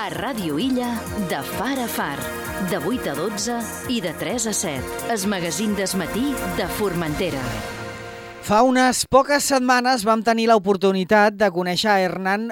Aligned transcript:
A 0.00 0.06
Ràdio 0.08 0.56
Illa, 0.56 0.94
de 1.28 1.38
far 1.58 1.74
a 1.76 1.84
far. 1.84 2.16
De 2.70 2.78
8 2.88 3.10
a 3.10 3.14
12 3.18 3.56
i 3.92 3.98
de 4.00 4.14
3 4.16 4.46
a 4.48 4.52
7. 4.56 4.92
Es 5.12 5.26
magazín 5.28 5.74
d'esmatí 5.76 6.30
de 6.56 6.68
Formentera. 6.78 7.42
Fa 8.40 8.62
unes 8.64 9.02
poques 9.12 9.44
setmanes 9.52 10.06
vam 10.08 10.22
tenir 10.24 10.46
l'oportunitat 10.48 11.36
de 11.36 11.50
conèixer 11.52 11.98
Hernán 12.06 12.46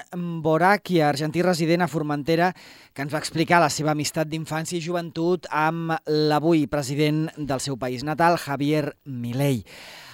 Boraquia, 0.45 1.07
argentí 1.09 1.41
resident 1.41 1.87
a 1.87 1.89
Formentera, 1.89 2.51
que 2.93 3.07
ens 3.07 3.17
va 3.17 3.23
explicar 3.25 3.63
la 3.65 3.73
seva 3.73 3.95
amistat 3.97 4.29
d'infància 4.29 4.77
i 4.77 4.85
joventut 4.85 5.49
amb 5.49 5.97
l'avui 6.05 6.67
president 6.69 7.31
del 7.39 7.65
seu 7.65 7.81
país 7.81 8.05
natal, 8.05 8.37
Javier 8.37 8.91
Milei. 9.09 9.63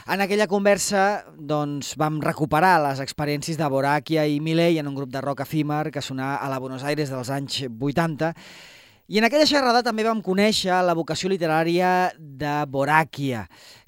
En 0.04 0.20
aquella 0.20 0.44
conversa 0.44 1.24
doncs, 1.32 1.94
vam 1.96 2.18
recuperar 2.20 2.76
les 2.84 2.98
experiències 3.00 3.56
de 3.56 3.68
Boraquia 3.72 4.26
i 4.28 4.36
Milei 4.36 4.76
en 4.76 4.90
un 4.90 4.98
grup 4.98 5.08
de 5.08 5.22
rock 5.24 5.46
efímer 5.46 5.88
que 5.94 6.02
sonà 6.04 6.34
a 6.36 6.50
la 6.52 6.58
Buenos 6.60 6.84
Aires 6.84 7.08
dels 7.08 7.30
anys 7.32 7.62
80 7.72 8.34
i 9.08 9.16
en 9.16 9.24
aquella 9.24 9.48
xerrada 9.48 9.80
també 9.86 10.04
vam 10.04 10.20
conèixer 10.20 10.76
la 10.84 10.92
vocació 10.96 11.32
literària 11.32 12.12
de 12.18 12.52
Boraquia, 12.68 13.46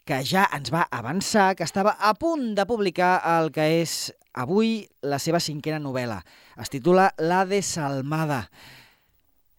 que 0.08 0.22
ja 0.24 0.46
ens 0.56 0.72
va 0.72 0.86
avançar 0.88 1.50
que 1.56 1.68
estava 1.68 1.98
a 2.00 2.14
punt 2.16 2.54
de 2.56 2.64
publicar 2.64 3.20
el 3.36 3.52
que 3.52 3.68
és 3.82 4.10
avui 4.32 4.86
la 5.04 5.20
seva 5.20 5.40
cinquena 5.40 5.84
novel·la. 5.84 6.22
Es 6.56 6.72
titula 6.72 7.10
La 7.20 7.44
desalmada. 7.44 8.46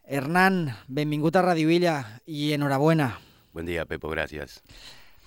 Hernán, 0.09 0.71
benvingut 0.89 1.37
a 1.37 1.45
Radio 1.45 1.69
Illa 1.69 1.99
i 2.25 2.55
enhorabuena. 2.57 3.13
Buen 3.53 3.69
día, 3.69 3.85
Pepo, 3.85 4.09
gracias. 4.09 4.63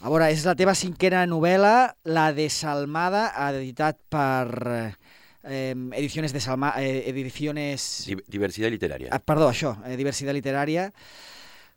A 0.01 0.09
veure, 0.09 0.31
és 0.33 0.47
la 0.49 0.55
teva 0.57 0.73
cinquena 0.79 1.27
novel·la, 1.29 1.93
La 2.09 2.31
desalmada, 2.33 3.27
editat 3.51 3.99
per 4.09 4.49
eh, 5.45 5.75
Ediciones 5.99 6.33
de 6.33 6.41
Salma, 6.41 6.73
eh, 6.81 7.03
Ediciones... 7.11 8.07
Di- 8.09 8.17
diversidad 8.27 8.73
literaria. 8.73 9.11
Ah, 9.13 9.21
perdó, 9.21 9.51
això, 9.53 9.75
eh, 9.85 9.99
Diversitat 10.01 10.33
Literària. 10.37 10.87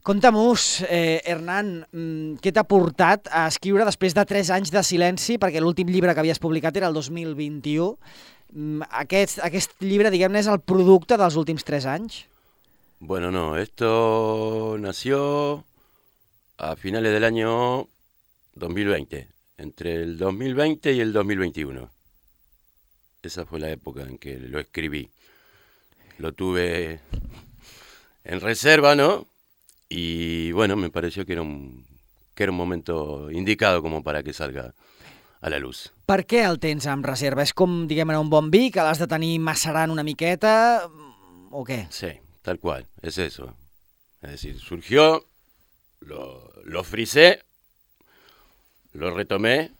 Conta-mos, 0.03 0.83
eh, 0.87 1.21
Hernán, 1.27 1.85
mm, 1.91 2.39
què 2.43 2.51
t'ha 2.55 2.63
portat 2.67 3.27
a 3.31 3.45
escriure 3.51 3.85
després 3.87 4.15
de 4.15 4.25
3 4.27 4.49
anys 4.55 4.71
de 4.71 4.83
silenci, 4.83 5.37
perquè 5.39 5.59
l'últim 5.63 5.91
llibre 5.91 6.15
que 6.15 6.23
havies 6.23 6.39
publicat 6.43 6.75
era 6.79 6.87
el 6.91 6.95
2021. 6.95 7.97
Mm, 8.53 8.87
Aquest, 9.03 9.39
aquest 9.43 9.75
llibre, 9.83 10.11
diguem-ne, 10.11 10.39
és 10.43 10.47
el 10.51 10.59
producte 10.63 11.19
dels 11.19 11.35
últims 11.39 11.63
3 11.67 11.87
anys? 11.91 12.23
Bueno, 13.03 13.31
no, 13.31 13.57
esto 13.57 14.77
nació 14.79 15.63
a 16.57 16.75
finales 16.77 17.11
del 17.11 17.23
año 17.27 17.87
2020, 18.55 19.29
entre 19.57 19.95
el 19.95 20.17
2020 20.17 20.93
y 20.93 20.99
el 20.99 21.13
2021. 21.13 21.91
Esa 23.21 23.45
fue 23.45 23.59
la 23.59 23.71
época 23.71 24.03
en 24.03 24.17
que 24.17 24.37
lo 24.37 24.59
escribí. 24.59 25.09
Lo 26.17 26.33
tuve 26.33 26.99
en 28.23 28.39
reserva, 28.41 28.95
¿no? 28.95 29.27
Y 29.89 30.51
bueno, 30.51 30.75
me 30.75 30.89
pareció 30.89 31.25
que 31.25 31.33
era 31.33 31.41
un, 31.41 31.85
que 32.35 32.43
era 32.43 32.51
un 32.51 32.57
momento 32.57 33.31
indicado 33.31 33.81
como 33.81 34.03
para 34.03 34.23
que 34.23 34.33
salga 34.33 34.73
a 35.41 35.49
la 35.49 35.59
luz. 35.59 35.91
Per 36.07 36.23
què 36.27 36.43
el 36.47 36.59
tens 36.63 36.87
en 36.87 37.03
reserva? 37.03 37.43
És 37.43 37.53
com, 37.55 37.83
diguem-ne, 37.87 38.17
un 38.19 38.31
bon 38.31 38.49
vi 38.51 38.69
que 38.71 38.83
l'has 38.83 39.01
de 39.01 39.09
tenir 39.11 39.37
macerant 39.43 39.91
una 39.91 40.05
miqueta 40.07 40.87
o 41.51 41.63
què? 41.67 41.83
Sí, 41.91 42.11
tal 42.41 42.59
cual, 42.59 42.87
es 43.01 43.17
eso. 43.17 43.53
Es 44.21 44.31
decir, 44.31 44.59
surgió, 44.59 45.25
lo, 45.99 46.51
lo 46.63 46.83
frisé, 46.83 47.43
lo 48.93 49.13
retomé, 49.15 49.71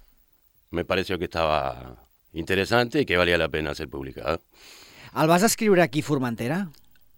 me 0.72 0.86
pareció 0.86 1.18
que 1.20 1.26
estaba 1.26 1.96
interesante 2.34 3.02
y 3.02 3.06
que 3.06 3.18
valía 3.18 3.38
la 3.38 3.50
pena 3.50 3.76
ser 3.76 3.90
publicado. 3.90 4.42
El 5.16 5.28
vas 5.28 5.44
escriure 5.44 5.82
aquí 5.84 6.00
a 6.02 6.04
Formentera? 6.04 6.70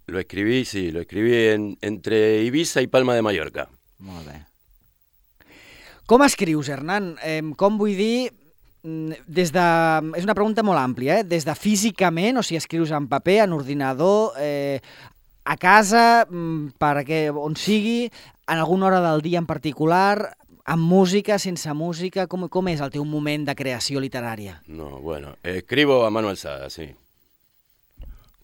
Lo 0.08 0.20
escribí, 0.20 0.66
sí, 0.66 0.92
lo 0.92 1.00
escribí 1.02 1.34
en- 1.48 1.78
entre 1.82 2.44
Ibiza 2.44 2.82
y 2.82 2.88
Palma 2.88 3.16
de 3.16 3.22
Mallorca. 3.22 3.70
Molt 4.00 4.28
bé. 4.28 4.42
Com 6.06 6.22
escrius, 6.22 6.68
Hernán? 6.70 7.16
Eh, 7.24 7.42
com 7.58 7.80
vull 7.80 7.96
dir, 7.98 8.30
mm, 8.84 9.24
des 9.26 9.52
de... 9.56 9.64
És 10.20 10.28
una 10.28 10.36
pregunta 10.38 10.62
molt 10.62 10.78
àmplia, 10.78 11.22
eh? 11.22 11.24
Des 11.26 11.46
de 11.48 11.56
físicament, 11.58 12.38
o 12.38 12.44
sigui, 12.44 12.60
escrius 12.62 12.92
en 12.94 13.08
paper, 13.10 13.40
en 13.48 13.54
ordinador, 13.58 14.34
eh, 14.38 14.82
a 15.46 15.58
casa, 15.58 16.28
mm, 16.30 16.76
per 16.78 16.98
què, 17.08 17.24
on 17.34 17.56
sigui, 17.58 18.12
en 18.46 18.58
alguna 18.60 18.88
hora 18.92 19.02
del 19.02 19.24
dia 19.26 19.40
en 19.40 19.48
particular, 19.50 20.36
amb 20.66 20.82
música, 20.82 21.38
sense 21.40 21.72
música, 21.78 22.26
com, 22.28 22.48
com 22.50 22.68
és 22.72 22.82
el 22.82 22.90
teu 22.94 23.06
moment 23.06 23.46
de 23.46 23.54
creació 23.56 24.02
literària? 24.02 24.60
No, 24.68 24.98
bueno, 25.00 25.36
escribo 25.44 26.04
a 26.06 26.10
mano 26.10 26.30
alzada, 26.30 26.70
sí. 26.70 26.90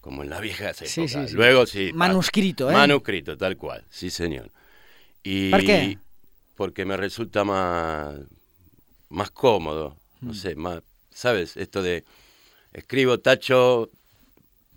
Como 0.01 0.23
en 0.23 0.29
la 0.29 0.39
vieja 0.39 0.69
época. 0.69 0.85
sí, 0.85 1.07
sí. 1.07 1.17
Luego 1.33 1.65
sí. 1.65 1.91
Manuscrito, 1.93 2.69
¿eh? 2.69 2.73
Manuscrito, 2.73 3.37
tal 3.37 3.57
cual, 3.57 3.83
sí, 3.89 4.09
señor. 4.09 4.51
Y 5.23 5.51
¿Por 5.51 5.61
qué? 5.61 5.97
Porque 6.55 6.85
me 6.85 6.97
resulta 6.97 7.43
más, 7.43 8.15
más 9.09 9.31
cómodo, 9.31 9.97
Mm. 10.21 10.27
no 10.27 10.33
sé, 10.35 10.55
más, 10.55 10.83
¿sabes? 11.09 11.57
Esto 11.57 11.81
de 11.81 12.03
escribo, 12.73 13.19
tacho, 13.19 13.89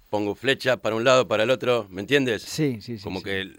pongo 0.08 0.34
flecha 0.34 0.78
para 0.78 0.96
un 0.96 1.04
lado, 1.04 1.28
para 1.28 1.42
el 1.42 1.50
otro, 1.50 1.86
¿me 1.90 2.00
entiendes? 2.00 2.42
Sí, 2.42 2.78
sí, 2.80 2.96
sí. 2.96 3.04
Como 3.04 3.18
sí. 3.18 3.24
que 3.26 3.52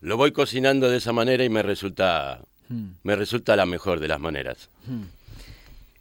lo 0.00 0.16
voy 0.16 0.32
cocinando 0.32 0.88
de 0.88 0.96
esa 0.96 1.12
manera 1.12 1.44
y 1.44 1.50
me 1.50 1.62
resulta, 1.62 2.40
Mm. 2.68 2.88
me 3.02 3.16
resulta 3.16 3.56
la 3.56 3.66
mejor 3.66 4.00
de 4.00 4.08
las 4.08 4.20
maneras. 4.20 4.68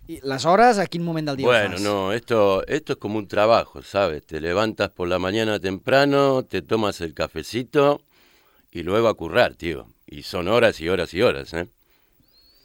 I 0.08 0.22
les 0.24 0.46
hores, 0.46 0.78
a 0.80 0.86
quin 0.88 1.04
moment 1.04 1.28
del 1.28 1.42
ho 1.44 1.50
Bueno, 1.50 1.80
no, 1.80 2.14
esto, 2.14 2.66
esto 2.66 2.94
es 2.94 3.00
como 3.00 3.18
un 3.18 3.28
trabajo, 3.28 3.82
¿sabes? 3.82 4.26
Te 4.26 4.40
levantas 4.40 4.90
por 4.90 5.08
la 5.10 5.20
mañana 5.20 5.60
temprano, 5.60 6.44
te 6.44 6.62
tomas 6.62 7.02
el 7.02 7.14
cafecito 7.14 8.02
y 8.72 8.84
luego 8.84 9.10
a 9.10 9.14
currar, 9.16 9.56
tío. 9.56 9.88
Y 10.06 10.24
son 10.24 10.48
horas 10.48 10.80
y 10.80 10.88
horas 10.88 11.14
y 11.14 11.22
horas, 11.22 11.54
¿eh? 11.54 11.68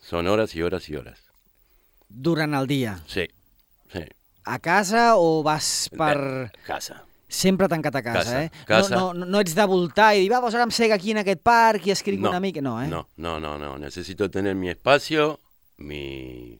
Son 0.03 0.29
horas 0.29 0.55
y 0.55 0.63
horas 0.63 0.89
y 0.89 0.95
horas. 0.95 1.19
Durant 2.09 2.55
el 2.55 2.67
dia. 2.67 3.03
Sí, 3.07 3.27
sí. 3.93 4.05
A 4.45 4.59
casa 4.59 5.17
o 5.17 5.43
vas. 5.43 5.89
Eh, 5.93 6.51
Casa. 6.65 7.05
Sempre 7.33 7.65
tancat 7.73 7.95
a 7.97 8.03
casa, 8.05 8.19
Casa, 8.21 8.41
eh? 8.45 8.51
casa. 8.69 8.95
No, 8.95 9.15
no, 9.17 9.25
no 9.25 9.41
ets 9.41 9.55
de 9.57 9.65
voltar 9.65 10.11
i 10.13 10.21
dir, 10.21 10.29
va, 10.29 10.43
doncs 10.45 10.59
ara 10.59 10.67
em 10.69 10.73
sec 10.77 10.93
aquí 10.93 11.15
en 11.15 11.23
aquest 11.23 11.41
parc 11.41 11.87
i 11.89 11.95
escric 11.95 12.21
No, 12.21 12.29
una 12.29 12.41
mica. 12.45 12.61
No, 12.61 12.75
eh? 12.83 12.91
No, 12.91 13.07
no, 13.17 13.39
no, 13.41 13.55
no. 13.57 13.79
Necesito 13.81 14.29
tener 14.31 14.53
mi 14.55 14.69
espacio, 14.69 15.39
mi, 15.79 16.59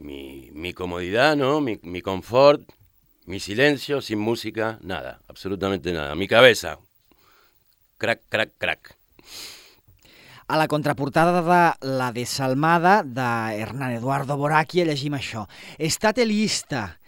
mi, 0.00 0.50
mi 0.52 0.72
comodidad, 0.74 1.36
¿no? 1.36 1.60
Mi, 1.60 1.78
mi 1.84 2.02
confort, 2.02 2.66
mi 3.26 3.38
silencio, 3.38 4.00
sin 4.00 4.18
música, 4.18 4.78
nada, 4.82 5.20
absolutamente 5.28 5.92
nada. 5.92 6.16
Mi 6.16 6.26
cabeza, 6.26 6.78
crack, 7.98 8.22
crack, 8.28 8.50
crack. 8.58 8.96
A 10.48 10.56
la 10.58 10.66
contraportada 10.66 11.40
de 11.40 11.86
La 11.86 12.10
desalmada 12.10 13.04
de 13.04 13.56
Hernán 13.56 13.92
Eduardo 13.92 14.36
Boraquia 14.36 14.84
llegim 14.84 15.14
això. 15.14 15.46
Estate 15.78 16.26
lista. 16.26 16.98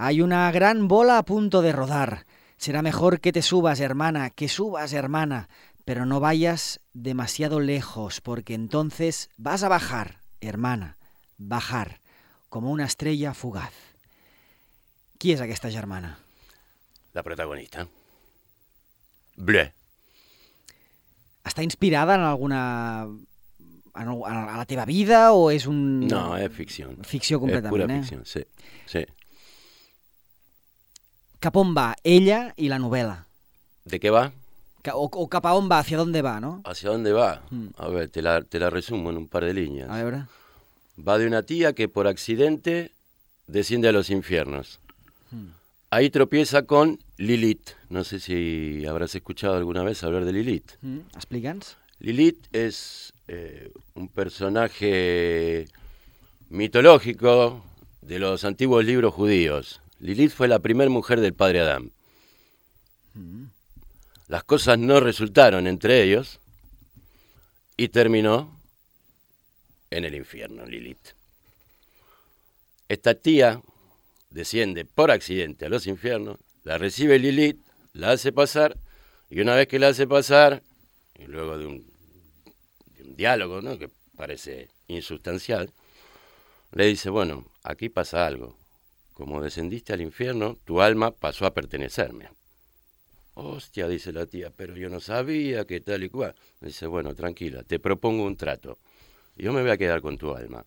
Hay 0.00 0.22
una 0.22 0.48
gran 0.52 0.86
bola 0.86 1.18
a 1.18 1.24
punto 1.24 1.60
de 1.60 1.72
rodar. 1.72 2.24
Será 2.56 2.82
mejor 2.82 3.18
que 3.18 3.32
te 3.32 3.42
subas, 3.42 3.80
hermana, 3.80 4.30
que 4.30 4.48
subas, 4.48 4.92
hermana, 4.92 5.48
pero 5.84 6.06
no 6.06 6.20
vayas 6.20 6.80
demasiado 6.92 7.58
lejos, 7.58 8.20
porque 8.20 8.54
entonces 8.54 9.28
vas 9.38 9.64
a 9.64 9.68
bajar, 9.68 10.20
hermana, 10.40 10.98
bajar, 11.36 12.00
como 12.48 12.70
una 12.70 12.84
estrella 12.84 13.34
fugaz. 13.34 13.74
Qui 15.18 15.34
és 15.34 15.42
aquesta 15.42 15.66
germana? 15.66 16.14
La 17.10 17.26
protagonista. 17.26 17.88
Bleu. 19.34 19.74
Està 21.42 21.66
inspirada 21.66 22.14
en 22.14 22.22
alguna... 22.22 22.62
En, 23.98 24.14
a 24.14 24.58
la 24.62 24.70
teva 24.70 24.86
vida 24.86 25.32
o 25.34 25.48
és 25.50 25.66
un... 25.66 26.06
No, 26.06 26.36
es 26.38 26.54
ficción. 26.54 27.00
Ficció 27.02 27.42
Es 27.42 27.42
pura 27.42 27.58
completament, 27.66 27.98
eh? 27.98 28.06
ficción, 28.06 28.22
sí, 28.22 28.46
sí. 28.86 29.02
Cap 31.38 31.56
on 31.56 31.70
va 31.76 31.92
ella 32.02 32.52
i 32.56 32.68
la 32.68 32.80
novel·la? 32.82 33.20
¿De 33.84 34.00
qué 34.00 34.10
va? 34.10 34.32
O, 34.92 35.04
o 35.06 35.26
cap 35.28 35.44
a 35.46 35.54
on 35.54 35.68
va, 35.70 35.78
hacia 35.78 35.98
dónde 35.98 36.22
va, 36.22 36.40
no? 36.40 36.62
¿Hacia 36.64 36.90
dónde 36.90 37.12
va? 37.12 37.42
Mm. 37.50 37.68
A 37.76 37.88
ver, 37.88 38.08
te 38.08 38.22
la, 38.22 38.42
te 38.42 38.58
la 38.58 38.70
resumo 38.70 39.10
en 39.10 39.18
un 39.18 39.28
par 39.28 39.44
de 39.44 39.54
líneas. 39.54 39.90
A 39.90 40.02
veure... 40.02 40.24
Va 40.98 41.16
de 41.16 41.28
una 41.28 41.44
tía 41.44 41.74
que 41.74 41.88
por 41.88 42.08
accidente 42.08 42.90
desciende 43.46 43.88
a 43.88 43.92
los 43.92 44.10
infiernos. 44.10 44.80
Hmm. 45.30 45.50
Ahí 45.90 46.10
tropieza 46.10 46.62
con 46.62 46.98
Lilith. 47.18 47.70
No 47.88 48.02
sé 48.02 48.18
si 48.18 48.84
habrás 48.84 49.14
escuchado 49.14 49.56
alguna 49.56 49.84
vez 49.84 50.02
hablar 50.02 50.24
de 50.24 50.32
Lilith. 50.32 50.72
Mm, 50.82 50.98
Explica'ns. 51.14 51.76
Lilith 52.00 52.46
es 52.52 53.12
eh, 53.28 53.70
un 53.94 54.08
personaje 54.08 55.68
mitológico 56.48 57.64
de 58.02 58.18
los 58.18 58.44
antiguos 58.44 58.84
libros 58.84 59.14
judíos. 59.14 59.80
Lilith 60.00 60.32
fue 60.32 60.48
la 60.48 60.60
primera 60.60 60.90
mujer 60.90 61.20
del 61.20 61.34
padre 61.34 61.60
Adán. 61.60 61.92
Las 64.28 64.44
cosas 64.44 64.78
no 64.78 65.00
resultaron 65.00 65.66
entre 65.66 66.02
ellos 66.02 66.40
y 67.76 67.88
terminó 67.88 68.60
en 69.90 70.04
el 70.04 70.14
infierno, 70.14 70.66
Lilith. 70.66 71.14
Esta 72.88 73.14
tía 73.14 73.62
desciende 74.30 74.84
por 74.84 75.10
accidente 75.10 75.66
a 75.66 75.68
los 75.68 75.86
infiernos, 75.86 76.38
la 76.64 76.78
recibe 76.78 77.18
Lilith, 77.18 77.58
la 77.92 78.10
hace 78.10 78.32
pasar, 78.32 78.76
y 79.30 79.40
una 79.40 79.54
vez 79.54 79.68
que 79.68 79.78
la 79.78 79.88
hace 79.88 80.06
pasar, 80.06 80.62
y 81.14 81.24
luego 81.24 81.58
de 81.58 81.66
un, 81.66 81.86
de 82.96 83.02
un 83.02 83.16
diálogo, 83.16 83.62
¿no? 83.62 83.78
Que 83.78 83.90
parece 84.16 84.68
insustancial, 84.86 85.72
le 86.72 86.86
dice, 86.86 87.08
bueno, 87.08 87.46
aquí 87.62 87.88
pasa 87.88 88.26
algo. 88.26 88.57
Como 89.18 89.42
descendiste 89.42 89.92
al 89.92 90.00
infierno, 90.00 90.58
tu 90.64 90.80
alma 90.80 91.10
pasó 91.10 91.44
a 91.44 91.52
pertenecerme. 91.52 92.30
Hostia, 93.34 93.88
dice 93.88 94.12
la 94.12 94.26
tía, 94.26 94.52
pero 94.56 94.76
yo 94.76 94.88
no 94.88 95.00
sabía 95.00 95.64
que 95.64 95.80
tal 95.80 96.04
y 96.04 96.08
cual. 96.08 96.36
Dice, 96.60 96.86
bueno, 96.86 97.16
tranquila, 97.16 97.64
te 97.64 97.80
propongo 97.80 98.22
un 98.22 98.36
trato. 98.36 98.78
Yo 99.34 99.52
me 99.52 99.62
voy 99.62 99.72
a 99.72 99.76
quedar 99.76 100.02
con 100.02 100.18
tu 100.18 100.32
alma, 100.32 100.64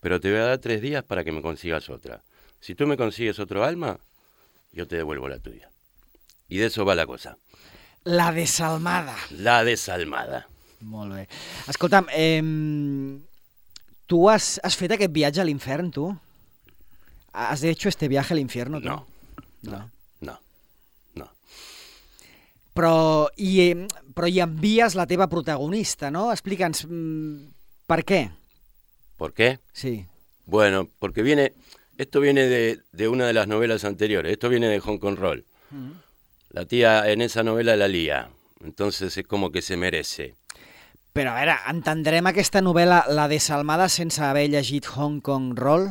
pero 0.00 0.20
te 0.20 0.30
voy 0.30 0.38
a 0.38 0.44
dar 0.44 0.58
tres 0.58 0.80
días 0.80 1.02
para 1.02 1.24
que 1.24 1.32
me 1.32 1.42
consigas 1.42 1.90
otra. 1.90 2.22
Si 2.60 2.76
tú 2.76 2.86
me 2.86 2.96
consigues 2.96 3.40
otro 3.40 3.64
alma, 3.64 3.98
yo 4.70 4.86
te 4.86 4.94
devuelvo 4.94 5.26
la 5.28 5.40
tuya. 5.40 5.68
I 6.48 6.58
de 6.58 6.66
eso 6.66 6.84
va 6.84 6.94
la 6.94 7.04
cosa. 7.04 7.36
La 8.04 8.30
desalmada. 8.30 9.16
La 9.30 9.64
desalmada. 9.64 10.46
Molt 10.80 11.14
bé. 11.14 11.28
Escolta'm, 11.66 12.06
eh, 12.14 13.18
tu 14.06 14.30
has, 14.30 14.60
has 14.62 14.78
fet 14.78 14.94
aquest 14.94 15.10
viatge 15.12 15.42
a 15.42 15.44
l'infern, 15.44 15.90
tu? 15.90 16.12
¿Has 17.32 17.62
hecho 17.62 17.88
este 17.88 18.08
viaje 18.08 18.34
al 18.34 18.40
infierno? 18.40 18.80
No, 18.80 19.06
no, 19.62 19.90
no, 20.20 20.40
no. 21.14 21.30
Però, 22.74 23.28
i, 23.36 23.74
però 24.14 24.26
hi 24.26 24.40
envies 24.40 24.94
la 24.94 25.06
teva 25.06 25.28
protagonista, 25.28 26.10
no? 26.10 26.28
Explica'ns 26.32 26.86
mm, 26.88 27.46
per 27.86 28.02
què. 28.04 28.22
¿Por 29.16 29.34
qué? 29.34 29.58
Sí. 29.72 30.06
Bueno, 30.46 30.88
porque 30.98 31.22
viene, 31.22 31.52
esto 31.98 32.20
viene 32.20 32.46
de, 32.46 32.80
de 32.92 33.08
una 33.08 33.26
de 33.26 33.32
las 33.32 33.48
novelas 33.48 33.84
anteriores, 33.84 34.32
esto 34.32 34.48
viene 34.48 34.68
de 34.68 34.80
Hong 34.80 34.98
Kong 34.98 35.18
Roll. 35.18 35.44
La 36.50 36.64
tía 36.64 37.10
en 37.10 37.20
esa 37.20 37.42
novela 37.42 37.76
la 37.76 37.88
lía, 37.88 38.30
entonces 38.64 39.16
es 39.16 39.26
como 39.26 39.52
que 39.52 39.60
se 39.60 39.76
merece. 39.76 40.36
Però, 41.12 41.32
a 41.32 41.40
veure, 41.40 41.56
entendrem 41.66 42.28
aquesta 42.30 42.60
novel·la, 42.62 43.00
La 43.10 43.26
desalmada, 43.26 43.88
sense 43.90 44.22
haver 44.22 44.46
llegit 44.52 44.86
Hong 44.94 45.18
Kong 45.20 45.56
Roll? 45.58 45.88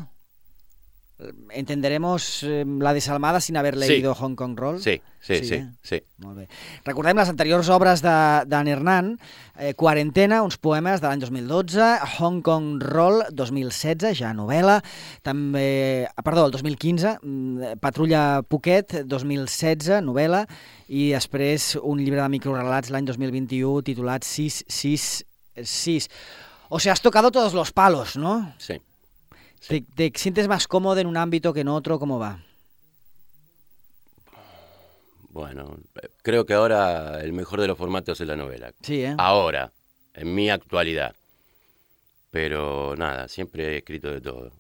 ¿Entenderemos 1.50 2.44
eh, 2.44 2.64
La 2.80 2.94
desalmada 2.94 3.40
sin 3.42 3.58
haber 3.58 3.74
Sí. 3.76 3.80
leído 3.88 4.14
Hong 4.14 4.36
Kong 4.36 4.56
Roll? 4.58 4.80
Sí, 4.80 5.02
sí, 5.20 5.38
Sí, 5.40 5.46
sí, 5.46 5.54
eh? 5.56 5.72
sí. 5.82 6.04
Molt 6.20 6.38
bé. 6.38 6.48
Recordem 6.86 7.18
les 7.18 7.30
anteriors 7.30 7.70
obres 7.70 8.02
de- 8.04 8.44
d'en 8.46 8.68
Hernán, 8.68 9.18
eh, 9.58 9.74
Quarantena, 9.74 10.44
uns 10.44 10.58
poemes 10.58 11.02
de 11.02 11.08
l'any 11.08 11.20
2012, 11.20 11.82
Hong 12.20 12.42
Kong 12.44 12.82
Roll, 12.84 13.24
2016, 13.32 14.20
ja 14.20 14.34
novel·la, 14.34 14.84
també, 15.24 16.08
ah, 16.16 16.22
perdó, 16.22 16.46
el 16.46 16.52
2015, 16.52 17.18
mm, 17.24 17.80
Patrulla 17.82 18.44
Poquet, 18.48 19.02
2016, 19.06 20.02
novel·la, 20.04 20.46
i 20.88 21.12
després 21.14 21.78
un 21.82 21.98
llibre 21.98 22.22
de 22.22 22.30
microrelats 22.30 22.90
l'any 22.92 23.06
2021 23.06 23.82
titulat 23.82 24.24
666. 24.24 26.10
O 26.70 26.80
sea, 26.80 26.94
has 26.94 27.02
tocado 27.02 27.32
todos 27.32 27.54
los 27.54 27.72
palos, 27.72 28.18
¿no? 28.18 28.54
sí. 28.58 28.82
¿Te, 29.68 29.82
te 29.82 30.12
sientes 30.16 30.48
más 30.48 30.68
cómodo 30.68 31.00
en 31.00 31.08
un 31.08 31.18
ámbito 31.18 31.54
que 31.54 31.62
en 31.62 31.68
otro? 31.70 32.00
¿Cómo 32.00 32.20
va? 32.20 32.44
Bueno, 35.30 35.78
creo 36.24 36.46
que 36.46 36.54
ahora 36.54 37.22
el 37.22 37.32
mejor 37.34 37.62
de 37.62 37.68
los 37.68 37.78
formatos 37.78 38.20
es 38.22 38.28
la 38.28 38.36
novela. 38.36 38.74
Sí, 38.82 39.02
¿eh? 39.04 39.16
Ahora, 39.18 39.72
en 40.14 40.34
mi 40.34 40.50
actualidad. 40.50 41.16
Pero 42.32 42.96
nada, 42.98 43.28
siempre 43.28 43.74
he 43.74 43.78
escrito 43.78 44.10
de 44.12 44.22
todo. 44.22 44.52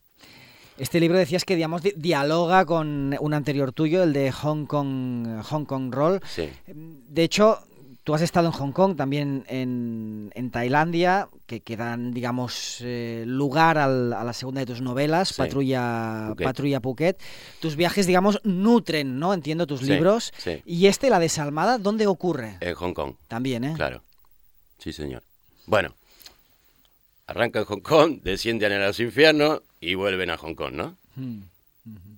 Este 0.77 1.00
libro 1.00 1.17
decías 1.17 1.43
que 1.45 1.55
digamos 1.55 1.81
di- 1.81 1.93
dialoga 1.95 2.65
con 2.65 3.15
un 3.19 3.33
anterior 3.33 3.71
tuyo, 3.71 4.03
el 4.03 4.13
de 4.13 4.31
Hong 4.31 4.65
Kong, 4.67 5.41
Hong 5.43 5.65
Kong 5.65 5.91
Roll. 5.91 6.21
Sí, 6.27 6.50
De 6.67 7.23
hecho, 7.23 7.59
tú 8.07 8.13
has 8.13 8.21
estado 8.21 8.48
en 8.48 8.54
Hong 8.54 8.71
Kong, 8.71 8.95
también 8.95 9.44
en, 9.50 10.31
en 10.33 10.50
Tailandia, 10.50 11.27
que, 11.45 11.59
que 11.59 11.75
dan, 11.75 12.13
digamos, 12.13 12.77
eh, 12.80 13.25
lugar 13.27 13.77
al- 13.77 14.13
a 14.13 14.24
la 14.24 14.31
segunda 14.31 14.62
de 14.62 14.65
tus 14.65 14.80
novelas, 14.80 15.27
Sí. 15.27 15.36
Patrulla, 15.36 16.27
Phuket. 16.30 16.45
Patrulla 16.45 16.80
Phuket. 16.80 17.19
Tus 17.59 17.75
viajes, 17.75 18.07
digamos, 18.07 18.39
nutren, 18.45 19.19
¿no? 19.19 19.33
Entiendo 19.33 19.68
tus 19.68 19.81
Sí, 19.81 19.88
libros. 19.88 20.31
sí. 20.38 20.62
Y 20.65 20.88
este, 20.88 21.09
La 21.09 21.19
Desalmada, 21.19 21.80
¿dónde 21.80 22.07
ocurre? 22.07 22.56
en 22.62 22.75
Hong 22.75 22.94
Kong. 22.94 23.15
También, 23.27 23.65
¿eh? 23.65 23.74
Claro. 23.75 24.01
Sí, 24.77 24.94
señor. 24.94 25.24
Bueno, 25.65 25.94
arranca 27.25 27.60
en 27.60 27.65
Hong 27.65 27.81
Kong, 27.81 28.21
descienden 28.24 28.71
a 28.71 28.88
los 28.88 29.01
infiernos 29.01 29.63
y 29.81 29.95
vuelven 29.95 30.30
a 30.30 30.38
Hong 30.38 30.56
Kong, 30.56 30.71
¿no? 30.75 30.95
Mm, 31.18 31.39
ujú. 31.88 32.10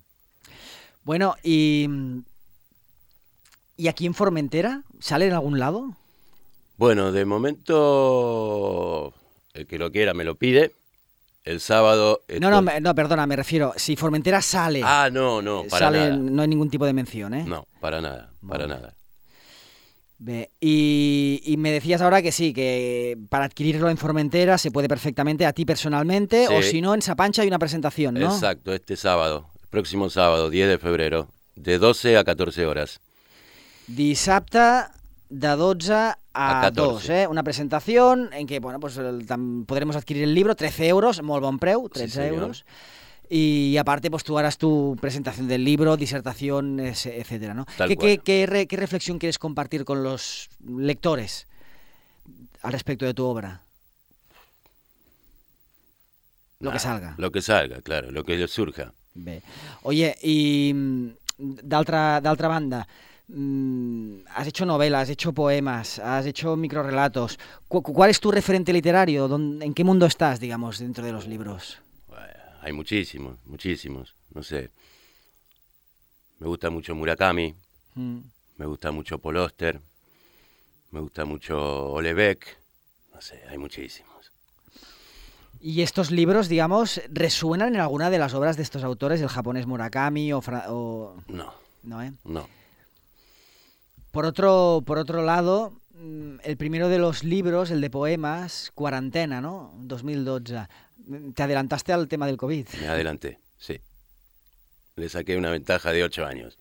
Bueno, 1.04 1.36
y. 1.42 1.88
¿Y 3.76 3.88
aquí 3.88 4.06
en 4.06 4.14
Formentera? 4.14 4.84
¿Sale 5.00 5.28
en 5.28 5.34
algún 5.34 5.60
lado? 5.60 5.96
Bueno, 6.78 7.12
de 7.12 7.26
momento, 7.26 9.14
el 9.54 9.66
que 9.68 9.78
lo 9.78 9.92
quiera 9.92 10.14
me 10.14 10.24
lo 10.24 10.36
pide. 10.36 10.74
El 11.44 11.62
sábado... 11.62 12.22
No, 12.40 12.50
no, 12.52 12.62
me- 12.62 12.80
no, 12.82 12.94
perdona, 12.94 13.26
me 13.26 13.36
refiero. 13.36 13.74
Si 13.76 13.96
Formentera 13.96 14.42
sale. 14.42 14.82
Ah, 14.84 15.10
no, 15.12 15.42
no, 15.42 15.64
para 15.70 15.86
sale, 15.88 16.00
nada. 16.12 16.16
no 16.18 16.42
hay 16.42 16.48
ningún 16.48 16.70
tipo 16.70 16.86
de 16.86 16.94
mención, 16.94 17.34
¿eh? 17.34 17.44
No, 17.48 17.66
para 17.80 18.02
nada, 18.02 18.32
para 18.48 18.68
Vale. 18.68 18.76
nada. 18.82 18.94
Ve, 20.22 20.52
Y, 20.60 21.42
y 21.46 21.56
me 21.58 21.72
decías 21.72 22.02
ahora 22.02 22.22
que 22.22 22.34
sí, 22.34 22.52
que 22.54 23.18
para 23.30 23.46
adquirirlo 23.46 23.90
en 23.90 23.98
Formentera 23.98 24.58
se 24.58 24.70
puede 24.70 24.90
perfectamente 24.90 25.46
a 25.46 25.54
ti 25.54 25.64
personalmente, 25.66 26.50
o 26.50 26.62
si 26.62 26.82
no, 26.82 26.94
en 26.94 27.02
Sapancha 27.02 27.42
hay 27.42 27.48
una 27.48 27.58
presentación, 27.58 28.16
¿no? 28.16 28.26
Exacto, 28.34 28.74
este 28.74 28.98
sábado, 28.98 29.50
el 29.62 29.68
próximo 29.70 30.10
sábado, 30.10 30.50
10 30.50 30.68
de 30.68 30.78
febrero, 30.78 31.30
de 31.56 31.78
12 31.80 32.18
a 32.18 32.26
14 32.26 32.66
horas. 32.66 33.00
Dissabte 33.96 34.60
de 35.30 35.48
12 35.56 35.94
a, 35.94 36.18
A 36.34 36.62
14. 36.62 36.74
2, 36.74 37.10
¿eh? 37.10 37.28
Una 37.28 37.44
presentación 37.44 38.30
en 38.34 38.46
que, 38.48 38.60
bueno, 38.60 38.80
pues 38.80 38.98
el- 38.98 39.26
tam- 39.28 39.66
podremos 39.66 39.96
adquirir 39.96 40.24
el 40.24 40.34
libro, 40.34 40.56
13 40.56 40.88
euros, 40.88 41.22
molt 41.22 41.42
bon 41.44 41.58
preu, 41.60 41.90
13 41.90 42.10
señor. 42.30 42.34
euros. 42.34 42.66
Y 43.32 43.78
aparte, 43.78 44.10
pues 44.10 44.24
tú 44.24 44.38
harás 44.40 44.58
tu 44.58 44.98
presentación 45.00 45.48
del 45.48 45.64
libro, 45.64 45.98
disertación, 45.98 46.80
etcétera, 46.80 47.54
¿no? 47.54 47.66
¿Qué, 47.88 47.96
qué- 47.96 48.18
qué 48.20 48.46
re- 48.48 48.68
qué 48.68 48.76
reflexión 48.78 49.20
quieres 49.20 49.38
compartir 49.38 49.86
con 49.86 50.04
los 50.04 50.50
lectores 50.68 51.48
al 52.62 52.72
respecto 52.72 53.06
de 53.06 53.14
tu 53.14 53.26
obra? 53.26 53.62
Lo 56.60 56.72
que 56.72 56.78
Nada, 56.78 56.80
salga. 56.80 57.16
Lo 57.18 57.32
que 57.32 57.42
salga, 57.42 57.82
claro, 57.82 58.12
lo 58.12 58.24
que 58.24 58.48
surja. 58.48 58.94
Bé. 59.14 59.42
Oye, 59.84 60.18
y 60.22 60.74
d'altra 61.38 62.20
d'altra 62.22 62.48
banda, 62.48 62.88
has 63.32 64.48
hecho 64.48 64.66
novelas, 64.66 65.04
has 65.04 65.10
hecho 65.10 65.34
poemas, 65.34 66.00
has 66.00 66.26
hecho 66.26 66.56
microrelatos. 66.56 67.38
Cu- 67.68 67.84
cu- 67.84 67.94
¿Cuál 67.94 68.10
es 68.10 68.20
tu 68.20 68.32
referente 68.32 68.74
literario? 68.74 69.28
¿Dónde- 69.28 69.66
¿En 69.66 69.74
qué 69.74 69.84
mundo 69.84 70.06
estás, 70.06 70.40
digamos, 70.40 70.80
dentro 70.80 71.04
de 71.06 71.12
los 71.12 71.28
libros? 71.28 71.80
Hay 72.62 72.74
muchísimos, 72.74 73.38
muchísimos, 73.46 74.16
no 74.34 74.44
sé. 74.44 74.70
Me 76.40 76.48
gusta 76.48 76.70
mucho 76.70 76.94
Murakami, 76.96 77.56
Mm. 77.96 78.20
me 78.58 78.66
gusta 78.66 78.92
mucho 78.92 79.18
Paul 79.20 79.38
me 80.92 81.00
gusta 81.00 81.24
mucho 81.24 81.58
Olebeck, 81.94 82.58
no 83.14 83.22
sé, 83.22 83.44
hay 83.48 83.58
muchísimos. 83.58 84.32
¿Y 85.62 85.82
estos 85.84 86.10
libros, 86.12 86.48
digamos, 86.50 87.02
resuenan 87.10 87.76
en 87.76 87.82
alguna 87.82 88.10
de 88.10 88.18
las 88.18 88.34
obras 88.34 88.58
de 88.58 88.64
estos 88.64 88.84
autores, 88.84 89.22
el 89.22 89.28
japonés 89.30 89.66
Murakami 89.68 90.34
o... 90.34 90.42
fra- 90.42 90.66
o- 90.70 91.16
No, 91.28 91.54
no, 91.84 92.02
eh? 92.02 92.12
no. 92.26 92.48
Por 94.12 94.26
otro, 94.26 94.84
por 94.86 94.98
otro 94.98 95.24
lado, 95.24 95.80
mm, 95.94 96.38
el 96.44 96.58
primero 96.58 96.90
de 96.90 96.98
los 97.00 97.24
libros, 97.24 97.72
el 97.72 97.82
de 97.82 97.90
poemas, 97.90 98.72
Cuarentena, 98.74 99.42
¿no? 99.42 99.74
2012. 99.78 100.68
Mm, 101.06 101.32
Te 101.32 101.44
adelantaste 101.44 101.94
al 101.94 102.08
tema 102.08 102.26
del 102.26 102.38
COVID. 102.38 102.68
Me 102.82 102.88
adelanté, 102.88 103.40
sí. 103.58 103.80
Le 104.96 105.10
saqué 105.10 105.38
una 105.38 105.52
ventaja 105.52 105.92
de 105.92 106.04
ocho 106.04 106.26
años. 106.26 106.58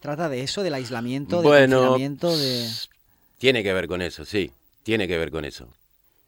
Trata 0.00 0.28
de 0.28 0.42
eso, 0.42 0.62
del 0.62 0.74
aislamiento, 0.74 1.36
del 1.36 1.46
Bueno, 1.46 1.78
confinamiento, 1.78 2.36
de... 2.36 2.68
tiene 3.38 3.62
que 3.62 3.72
ver 3.72 3.86
con 3.86 4.02
eso, 4.02 4.24
sí, 4.24 4.50
tiene 4.82 5.06
que 5.06 5.16
ver 5.16 5.30
con 5.30 5.44
eso. 5.44 5.68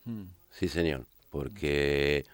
Mm. 0.04 0.24
Sí, 0.52 0.68
señor, 0.68 1.06
porque 1.30 2.24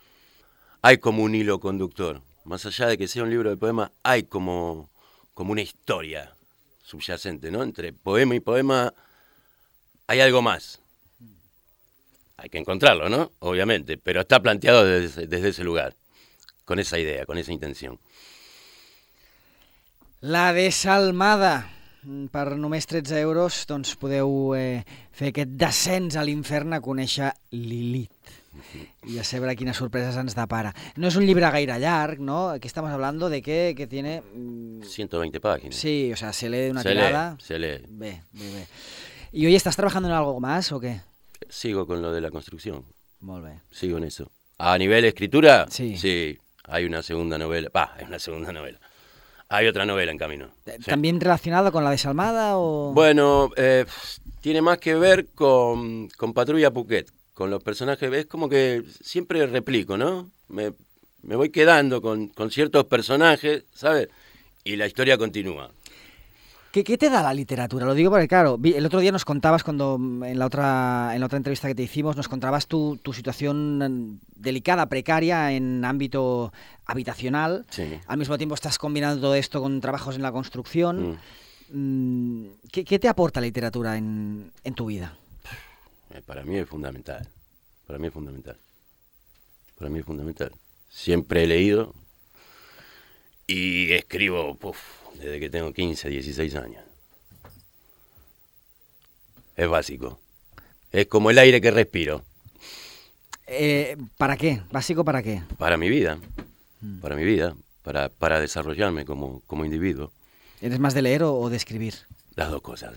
hay 0.82 0.99
como 0.99 1.22
un 1.22 1.34
hilo 1.34 1.58
conductor. 1.58 2.20
Más 2.44 2.66
allá 2.66 2.87
de 2.87 2.99
que 2.99 3.08
sea 3.08 3.22
un 3.22 3.30
libro 3.30 3.49
de 3.50 3.56
poema, 3.56 3.90
hay 4.02 4.25
como, 4.25 4.90
como 5.34 5.52
una 5.52 5.62
historia 5.62 6.34
subyacente, 6.90 7.50
¿no? 7.50 7.62
Entre 7.62 7.92
poema 7.92 8.35
y 8.35 8.40
poema 8.40 8.92
hay 10.06 10.20
algo 10.20 10.42
más. 10.42 10.80
Hay 12.37 12.49
que 12.49 12.59
encontrarlo, 12.59 13.09
¿no? 13.09 13.32
Obviamente, 13.40 13.97
pero 13.99 14.23
está 14.23 14.40
planteado 14.40 14.85
desde, 14.85 15.26
desde 15.26 15.50
ese 15.50 15.64
lugar, 15.64 15.94
con 16.64 16.78
esa 16.78 16.99
idea, 16.99 17.26
con 17.26 17.38
esa 17.38 17.52
intención. 17.52 17.99
La 20.20 20.52
desalmada. 20.52 21.70
Mm, 22.02 22.30
Per 22.32 22.56
només 22.56 22.87
13 22.88 23.18
euros 23.20 23.66
doncs 23.68 23.92
podeu 24.00 24.54
eh, 24.56 24.80
fer 25.12 25.35
aquest 25.35 25.50
descens 25.61 26.16
a 26.16 26.25
l'infern 26.25 26.73
a 26.73 26.80
conèixer 26.80 27.28
Lilith. 27.52 28.39
I 29.07 29.19
a 29.19 29.25
saber 29.25 29.54
quines 29.57 29.76
sorpreses 29.76 30.16
ens 30.21 30.35
depara. 30.35 30.75
No 30.97 31.09
és 31.09 31.16
un 31.16 31.25
llibre 31.26 31.49
gaire 31.50 31.78
llarg, 31.80 32.21
¿no? 32.21 32.49
Aquí 32.50 32.66
estamos 32.69 32.90
hablando 32.90 33.28
de 33.30 33.40
que, 33.42 33.75
que 33.76 33.87
tiene... 33.87 34.23
mm, 34.35 34.83
120 34.83 35.40
páginas. 35.40 35.76
Sí, 35.76 36.11
o 36.12 36.16
sea, 36.16 36.33
se 36.33 36.49
lee 36.50 36.59
de 36.66 36.71
una 36.73 36.83
se 36.83 36.90
tirada. 36.90 37.30
lee, 37.33 37.45
se 37.45 37.59
lee. 37.59 37.83
Ve, 37.88 38.23
ve, 38.33 38.52
ve. 38.54 38.66
¿Y 39.33 39.47
hoy 39.47 39.54
estás 39.54 39.76
trabajando 39.76 40.09
en 40.09 40.14
algo 40.14 40.38
más 40.40 40.73
o 40.73 40.80
qué? 40.80 41.00
Sigo 41.49 41.87
con 41.87 42.02
lo 42.02 42.12
de 42.12 42.21
la 42.21 42.30
construcción. 42.30 42.85
Molt 43.21 43.45
bé. 43.45 43.61
Sigo 43.71 43.99
en 43.99 44.04
eso. 44.04 44.30
A 44.59 44.76
nivel 44.76 45.04
escritura, 45.04 45.66
Sí. 45.71 45.97
sí, 45.97 46.38
hay 46.64 46.85
una 46.85 47.02
segunda 47.02 47.38
novela. 47.38 47.71
Va, 47.75 47.95
hay 47.97 48.04
una 48.04 48.19
segunda 48.19 48.52
novela. 48.52 48.78
Hay 49.49 49.66
otra 49.66 49.85
novela 49.87 50.12
en 50.12 50.19
camino. 50.19 50.50
Eh, 50.66 50.76
Sí. 50.78 50.90
¿También 50.90 51.21
relacionado 51.21 51.73
con 51.73 51.83
la 51.83 51.90
desalmada 51.90 52.57
o...? 52.59 52.92
Bueno, 52.92 53.50
eh, 53.57 53.85
tiene 54.40 54.61
más 54.62 54.78
que 54.78 54.95
ver 54.95 55.28
con, 55.35 56.09
con 56.16 56.33
Patrulla 56.33 56.71
Phuket, 56.71 57.11
con 57.40 57.49
los 57.49 57.62
personajes. 57.62 58.12
Es 58.12 58.26
como 58.26 58.50
que 58.50 58.85
siempre 59.02 59.47
replico, 59.47 59.97
¿no? 59.97 60.30
Me, 60.49 60.75
me 61.23 61.37
voy 61.37 61.49
quedando 61.49 62.02
con, 62.02 62.28
con 62.28 62.50
ciertos 62.50 62.85
personajes, 62.85 63.64
¿sabes? 63.73 64.09
Y 64.62 64.76
la 64.76 64.87
historia 64.87 65.16
continúa. 65.16 65.70
¿Qué, 66.70 66.85
qué 66.85 66.99
te 66.99 67.09
da 67.09 67.23
la 67.23 67.32
literatura? 67.32 67.87
Lo 67.87 67.94
digo 67.94 68.11
porque, 68.11 68.28
claro, 68.28 68.61
el 68.62 68.85
otro 68.85 69.00
día 69.00 69.11
nos 69.11 69.25
contabas, 69.25 69.64
cuando 69.64 69.99
en 69.99 70.38
la 70.38 70.44
otra, 70.44 71.12
en 71.14 71.20
la 71.20 71.26
otra 71.26 71.38
entrevista 71.38 71.66
que 71.66 71.75
te 71.75 71.82
hicimos, 71.82 72.14
nos 72.14 72.28
contabas 72.28 72.66
tu, 72.66 72.99
tu 72.99 73.14
situación 73.14 73.78
mm, 73.78 74.20
delicada, 74.37 74.90
precaria 74.90 75.50
en 75.50 75.82
ámbito 75.82 76.52
habitacional. 76.85 77.64
Sí. 77.70 77.85
Al 78.06 78.18
mismo 78.18 78.37
tiempo 78.37 78.54
estás 78.54 78.76
combinando 78.76 79.18
todo 79.18 79.35
esto 79.35 79.62
con 79.62 79.80
trabajos 79.80 80.14
en 80.14 80.20
la 80.20 80.30
construcción. 80.30 81.12
Mm. 81.73 82.42
Mm, 82.42 82.47
¿Qué, 82.70 82.85
qué 82.85 82.99
te 82.99 83.09
aporta 83.09 83.40
la 83.40 83.47
literatura 83.47 83.97
en, 83.97 84.52
en 84.62 84.75
tu 84.75 84.85
vida? 84.85 85.16
Eh, 86.10 86.22
Para 86.24 86.44
mí 86.44 86.56
es 86.56 86.68
fundamental. 86.68 87.28
Para 87.86 87.98
mí 87.98 88.06
es 88.08 88.12
fundamental. 88.12 88.56
Para 89.76 89.90
mí 89.90 89.98
es 90.00 90.04
fundamental. 90.04 90.52
Siempre 90.88 91.44
he 91.44 91.46
leído 91.46 91.94
y 93.46 93.92
escribo 93.92 94.58
desde 95.14 95.40
que 95.40 95.50
tengo 95.50 95.72
15, 95.72 96.08
16 96.08 96.54
años. 96.56 96.84
Es 99.56 99.68
básico. 99.68 100.18
Es 100.92 101.06
como 101.06 101.30
el 101.30 101.38
aire 101.38 101.60
que 101.60 101.70
respiro. 101.70 102.24
Eh, 103.46 103.96
¿Para 104.16 104.36
qué? 104.36 104.62
¿Básico 104.70 105.04
para 105.04 105.22
qué? 105.22 105.42
Para 105.58 105.76
mi 105.76 105.88
vida. 105.88 106.18
Para 107.00 107.16
mi 107.16 107.24
vida. 107.24 107.56
Para, 107.82 108.08
para 108.08 108.40
desarrollarme 108.40 109.04
como, 109.04 109.40
como 109.46 109.64
individuo. 109.64 110.12
¿Eres 110.60 110.78
más 110.78 110.94
de 110.94 111.02
leer 111.02 111.22
o, 111.22 111.34
o 111.34 111.50
de 111.50 111.56
escribir? 111.56 111.94
Las 112.36 112.50
dos 112.50 112.62
cosas. 112.62 112.94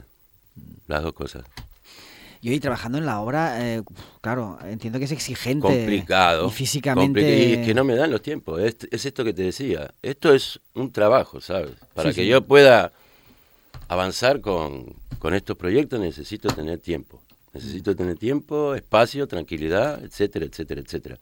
Las 0.87 1.03
dos 1.03 1.13
cosas. 1.13 1.45
Y 2.43 2.49
hoy 2.49 2.59
trabajando 2.59 2.97
en 2.97 3.05
la 3.05 3.21
obra, 3.21 3.55
eh, 3.65 3.83
claro, 4.19 4.59
entiendo 4.65 4.99
que 4.99 5.05
es 5.05 5.11
exigente. 5.13 5.65
complicado. 5.65 6.47
Y 6.47 6.51
físicamente. 6.51 7.21
y 7.21 7.53
es 7.53 7.65
que 7.65 7.73
no 7.73 7.85
me 7.85 7.95
dan 7.95 8.11
los 8.11 8.21
tiempos. 8.21 8.59
Es, 8.59 8.75
es 8.91 9.05
esto 9.05 9.23
que 9.23 9.31
te 9.33 9.43
decía. 9.43 9.93
Esto 10.01 10.33
es 10.33 10.59
un 10.73 10.91
trabajo, 10.91 11.39
¿sabes? 11.39 11.71
Para 11.93 12.09
Sí, 12.09 12.15
que 12.17 12.21
sí. 12.23 12.27
yo 12.27 12.41
pueda 12.41 12.91
avanzar 13.87 14.41
con, 14.41 14.93
con 15.19 15.33
estos 15.33 15.55
proyectos 15.55 16.01
necesito 16.01 16.49
tener 16.49 16.79
tiempo. 16.79 17.21
Necesito 17.53 17.95
tener 17.95 18.17
tiempo, 18.17 18.75
espacio, 18.75 19.25
tranquilidad, 19.25 20.03
etcétera, 20.03 20.45
etcétera, 20.45 20.81
etcétera. 20.81 21.17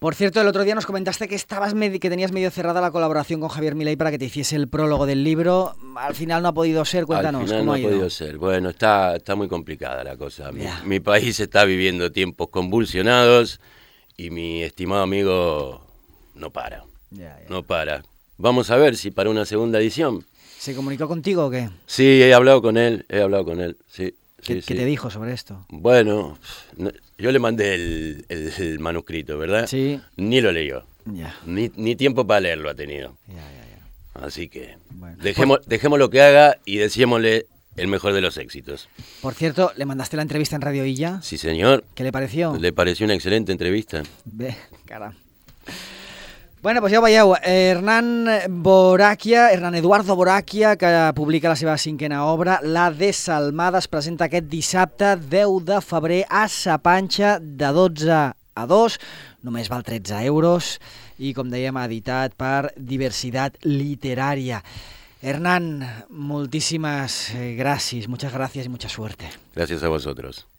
Por 0.00 0.14
cierto, 0.14 0.40
el 0.40 0.46
otro 0.48 0.64
día 0.64 0.74
nos 0.74 0.86
comentaste 0.86 1.28
que 1.28 1.34
estabas 1.34 1.74
que 1.74 2.08
tenías 2.08 2.32
medio 2.32 2.50
cerrada 2.50 2.80
la 2.80 2.90
colaboración 2.90 3.38
con 3.38 3.50
Javier 3.50 3.74
Milei 3.74 3.96
para 3.96 4.10
que 4.10 4.18
te 4.18 4.24
hiciese 4.24 4.56
el 4.56 4.66
prólogo 4.66 5.04
del 5.04 5.22
libro. 5.22 5.76
Al 5.94 6.14
final 6.14 6.42
no 6.42 6.48
ha 6.48 6.54
podido 6.54 6.82
ser. 6.86 7.04
Cuéntanos 7.04 7.42
Al 7.42 7.46
final 7.48 7.60
cómo 7.60 7.66
no 7.66 7.72
ha 7.72 7.76
ha 7.76 7.78
ido. 7.80 7.90
podido 7.90 8.08
ser. 8.08 8.38
Bueno, 8.38 8.70
está, 8.70 9.16
está 9.16 9.34
muy 9.34 9.46
complicada 9.46 10.02
la 10.02 10.16
cosa. 10.16 10.52
Mi, 10.52 10.64
mi 10.86 11.00
país 11.00 11.38
está 11.38 11.66
viviendo 11.66 12.10
tiempos 12.10 12.48
convulsionados 12.48 13.60
y 14.16 14.30
mi 14.30 14.62
estimado 14.62 15.02
amigo 15.02 15.86
no 16.34 16.48
para. 16.50 16.82
Ya, 17.10 17.38
ya. 17.38 17.50
No 17.50 17.62
para. 17.62 18.02
Vamos 18.38 18.70
a 18.70 18.76
ver 18.76 18.96
si 18.96 19.10
para 19.10 19.28
una 19.28 19.44
segunda 19.44 19.78
edición 19.78 20.24
¿Se 20.58 20.74
comunicó 20.74 21.08
contigo 21.08 21.44
o 21.44 21.50
qué? 21.50 21.68
Sí, 21.84 22.22
he 22.22 22.32
hablado 22.32 22.62
con 22.62 22.78
él, 22.78 23.04
he 23.10 23.20
hablado 23.20 23.44
con 23.44 23.60
él, 23.60 23.76
sí. 23.86 24.14
¿Qué, 24.44 24.54
sí, 24.54 24.60
qué 24.60 24.74
sí. 24.74 24.74
te 24.74 24.84
dijo 24.84 25.10
sobre 25.10 25.32
esto? 25.32 25.64
Bueno, 25.68 26.38
no- 26.76 26.90
yo 27.18 27.30
le 27.32 27.38
mandé 27.38 27.74
el, 27.74 28.24
el- 28.28 28.52
el 28.58 28.78
manuscrito, 28.78 29.38
¿verdad? 29.38 29.66
Sí. 29.66 30.00
Ni 30.16 30.40
lo 30.40 30.52
leyó, 30.52 30.84
Ya, 31.06 31.34
ni, 31.46 31.70
ni 31.76 31.96
tiempo 31.96 32.26
para 32.26 32.40
leerlo 32.40 32.70
ha 32.70 32.74
tenido. 32.74 33.16
ya, 33.28 33.34
ya. 33.34 33.40
ya. 33.42 34.26
Así 34.26 34.48
que 34.48 34.76
Bueno. 34.90 35.16
dejemos, 35.22 35.60
dejemos 35.66 35.98
lo 35.98 36.10
que 36.10 36.20
haga 36.22 36.58
y 36.64 36.76
deseémosle 36.78 37.46
el 37.76 37.86
mejor 37.88 38.12
de 38.12 38.20
los 38.20 38.36
éxitos. 38.36 38.88
Por 39.22 39.34
cierto, 39.34 39.72
¿le 39.76 39.84
mandaste 39.86 40.16
la 40.16 40.22
entrevista 40.22 40.56
en 40.56 40.62
Radio 40.62 40.84
Illa? 40.84 41.20
Sí, 41.22 41.38
señor. 41.38 41.84
¿Qué 41.94 42.02
le 42.02 42.12
pareció? 42.12 42.56
Le 42.58 42.72
pareció 42.72 43.04
una 43.04 43.14
excelente 43.14 43.52
entrevista. 43.52 44.02
Bé, 44.24 44.56
caram. 44.86 45.14
Bueno, 46.62 46.82
doncs 46.82 46.92
ja 46.92 46.98
ho 47.00 47.04
veieu, 47.06 47.30
Hernán 47.40 48.26
Boràquia, 48.60 49.46
Hernán 49.48 49.78
Eduardo 49.78 50.12
Boràquia, 50.12 50.74
que 50.76 50.90
publica 51.16 51.48
la 51.48 51.56
seva 51.56 51.78
cinquena 51.80 52.18
obra, 52.28 52.58
La 52.60 52.90
Desalmada, 52.92 53.80
es 53.80 53.88
presenta 53.88 54.26
aquest 54.28 54.50
dissabte 54.52 55.14
10 55.16 55.64
de 55.70 55.78
febrer 55.80 56.18
a 56.28 56.42
Sa 56.52 56.76
Panxa 56.84 57.38
de 57.40 57.72
12 57.72 58.12
a 58.12 58.66
2, 58.74 58.98
només 59.40 59.72
val 59.72 59.86
13 59.88 60.20
euros 60.28 60.74
i, 61.16 61.32
com 61.32 61.48
dèiem, 61.48 61.80
editat 61.80 62.36
per 62.36 62.74
Diversitat 62.76 63.56
Literària. 63.64 64.60
Hernán, 65.24 65.72
moltíssimes 66.12 67.22
gràcies, 67.56 68.04
muchas 68.04 68.36
gracias 68.36 68.68
y 68.68 68.68
mucha 68.68 68.92
suerte. 68.92 69.32
Gracias 69.56 69.82
a 69.82 69.88
vosotros. 69.88 70.49